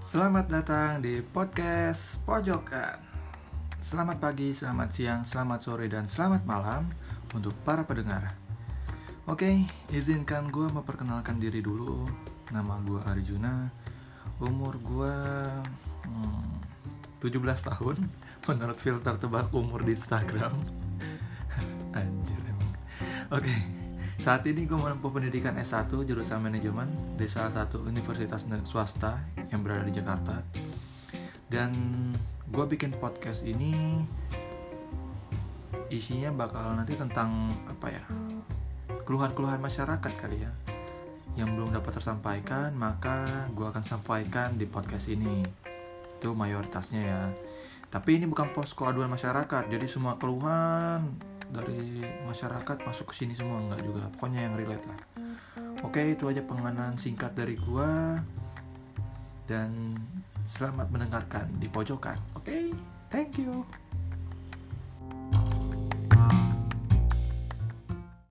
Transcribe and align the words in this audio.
Selamat 0.00 0.48
datang 0.48 1.04
di 1.04 1.20
podcast 1.20 2.24
Pojokan. 2.24 2.96
Selamat 3.84 4.16
pagi, 4.16 4.56
selamat 4.56 4.88
siang, 4.96 5.20
selamat 5.28 5.60
sore, 5.60 5.92
dan 5.92 6.08
selamat 6.08 6.48
malam 6.48 6.88
untuk 7.36 7.52
para 7.68 7.84
pendengar. 7.84 8.32
Oke, 9.28 9.68
izinkan 9.92 10.48
gue 10.48 10.72
memperkenalkan 10.72 11.36
diri 11.36 11.60
dulu. 11.60 12.08
Nama 12.48 12.80
gue 12.80 13.00
Arjuna. 13.04 13.68
Umur 14.40 14.80
gue 14.80 15.14
hmm, 16.08 17.20
17 17.20 17.68
tahun 17.68 17.96
menurut 18.48 18.78
filter 18.80 19.20
tebak 19.20 19.52
umur 19.52 19.84
di 19.84 20.00
Instagram. 20.00 20.56
Anjir 22.00 22.40
emang. 22.48 22.72
Oke, 23.36 23.52
saat 24.20 24.44
ini 24.44 24.68
gue 24.68 24.76
menempuh 24.76 25.08
pendidikan 25.08 25.56
S1 25.56 25.88
jurusan 25.88 26.44
manajemen 26.44 27.16
di 27.16 27.24
salah 27.24 27.64
satu 27.64 27.80
universitas 27.88 28.44
swasta 28.68 29.24
yang 29.48 29.64
berada 29.64 29.88
di 29.88 29.96
Jakarta. 29.96 30.44
Dan 31.48 31.72
gue 32.52 32.64
bikin 32.68 32.92
podcast 33.00 33.40
ini 33.40 34.04
isinya 35.88 36.30
bakal 36.36 36.76
nanti 36.76 36.94
tentang 36.94 37.50
apa 37.66 37.86
ya 37.90 38.04
keluhan-keluhan 39.02 39.58
masyarakat 39.58 40.12
kali 40.22 40.46
ya 40.46 40.52
yang 41.34 41.58
belum 41.58 41.74
dapat 41.74 41.98
tersampaikan 41.98 42.70
maka 42.78 43.50
gue 43.50 43.66
akan 43.66 43.82
sampaikan 43.82 44.54
di 44.54 44.70
podcast 44.70 45.10
ini 45.10 45.42
itu 46.18 46.30
mayoritasnya 46.30 47.02
ya 47.02 47.22
tapi 47.90 48.22
ini 48.22 48.30
bukan 48.30 48.54
posko 48.54 48.86
aduan 48.86 49.10
masyarakat 49.10 49.66
jadi 49.66 49.86
semua 49.90 50.14
keluhan 50.14 51.10
dari 51.50 52.06
masyarakat 52.26 52.76
masuk 52.86 53.10
ke 53.10 53.14
sini 53.22 53.34
semua 53.34 53.58
enggak 53.58 53.82
juga 53.82 54.06
pokoknya 54.16 54.46
yang 54.46 54.54
relate 54.54 54.86
lah 54.86 55.00
oke 55.82 56.00
itu 56.00 56.24
aja 56.30 56.42
pengenalan 56.46 56.96
singkat 56.96 57.34
dari 57.34 57.58
gue 57.58 57.90
dan 59.50 59.98
Selamat 60.50 60.90
mendengarkan 60.90 61.46
di 61.62 61.70
pojokan. 61.70 62.18
Oke, 62.34 62.74
thank 63.06 63.38
you. 63.38 63.62